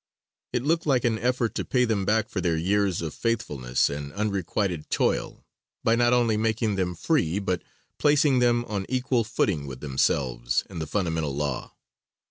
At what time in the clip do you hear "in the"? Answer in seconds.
10.71-10.87